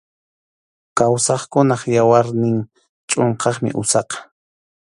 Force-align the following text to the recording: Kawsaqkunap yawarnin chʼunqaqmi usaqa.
Kawsaqkunap 0.97 1.81
yawarnin 1.95 2.57
chʼunqaqmi 3.09 3.69
usaqa. 3.81 4.17